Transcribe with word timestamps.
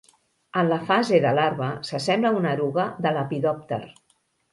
En 0.59 0.69
la 0.69 0.77
fase 0.85 1.19
de 1.25 1.33
larva 1.39 1.67
s'assembla 1.89 2.31
a 2.31 2.37
una 2.39 2.53
eruga 2.57 2.87
de 3.07 3.13
lepidòpter. 3.19 3.81